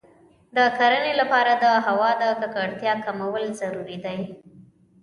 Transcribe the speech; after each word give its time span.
د 0.55 0.57
کرنې 0.77 1.13
لپاره 1.21 1.53
د 1.63 1.65
هوا 1.85 2.09
د 2.21 2.23
ککړتیا 2.39 2.93
کمول 3.05 3.43
ضروري 3.61 3.97
دی. 4.05 4.19